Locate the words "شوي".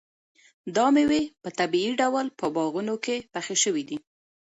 3.63-3.83